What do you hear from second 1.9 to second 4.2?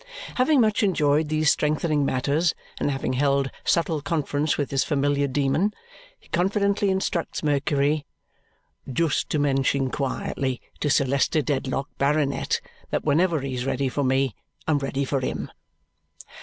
matters and having held subtle